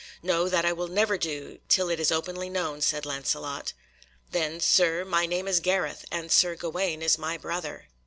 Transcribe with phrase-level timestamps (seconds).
[0.23, 3.73] "No, that I will never do, till it is openly known," said Lancelot.
[4.31, 7.87] "Then, Sir, my name is Gareth, and Sir Gawaine is my brother."